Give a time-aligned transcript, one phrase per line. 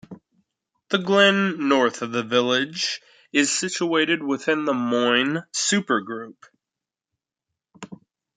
[0.89, 3.01] The glen north of the village
[3.31, 6.37] is situated within the Moine Supergroup.